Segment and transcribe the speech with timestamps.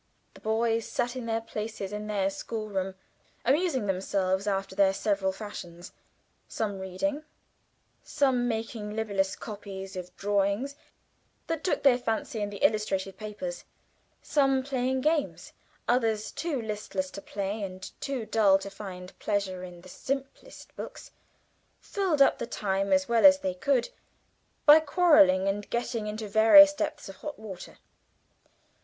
[0.33, 2.95] The boys sat in their places in their schoolroom,
[3.45, 5.91] amusing themselves after their several fashions
[6.47, 7.21] some reading,
[8.03, 10.75] some making libellous copies of drawings
[11.45, 13.63] that took their fancy in the illustrated papers,
[14.23, 15.53] some playing games;
[15.87, 21.11] others, too listless to play and too dull to find pleasure in the simplest books,
[21.79, 23.89] filled up the time as well as they could
[24.65, 27.77] by quarrelling and getting into various depths of hot water.